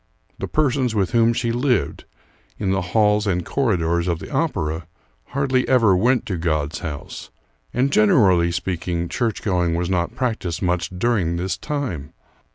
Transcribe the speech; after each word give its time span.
The 0.39 0.47
persons 0.47 0.95
with 0.95 1.11
whom 1.11 1.31
she 1.31 1.51
lived, 1.51 2.05
in 2.57 2.71
the 2.71 2.81
halls 2.81 3.27
and 3.27 3.45
corridors 3.45 4.07
of 4.07 4.17
the 4.17 4.31
opera, 4.33 4.87
hardly 5.25 5.67
ever 5.69 5.95
went 5.95 6.25
to 6.25 6.37
God's 6.37 6.79
house; 6.79 7.29
and 7.71 7.91
generally 7.93 8.51
speaking, 8.51 9.09
church 9.09 9.43
going 9.43 9.75
was 9.75 9.91
not 9.91 10.15
practiced 10.15 10.63
much 10.63 10.89
during 10.89 11.35
this 11.35 11.55
time. 11.55 12.13